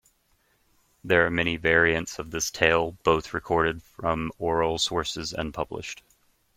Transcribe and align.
There 1.03 1.27
are 1.27 1.29
many 1.29 1.57
variants 1.57 2.17
of 2.17 2.31
this 2.31 2.49
tale, 2.49 2.93
both 3.03 3.35
recorded 3.35 3.83
from 3.83 4.31
oral 4.39 4.79
sources 4.79 5.31
and 5.31 5.53
published. 5.53 6.01